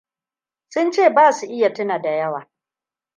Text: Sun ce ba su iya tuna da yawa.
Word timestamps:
Sun 0.71 0.91
ce 0.91 1.09
ba 1.13 1.33
su 1.33 1.45
iya 1.45 1.73
tuna 1.73 1.99
da 2.01 2.09
yawa. 2.09 2.49